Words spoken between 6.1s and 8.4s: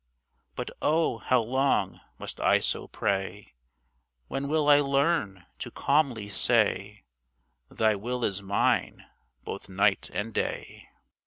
say, "Thy will